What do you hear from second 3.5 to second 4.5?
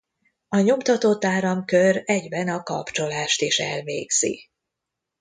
elvégzi.